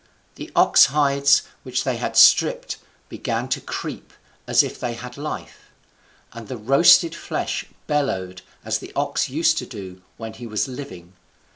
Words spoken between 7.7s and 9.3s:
bellowed as the ox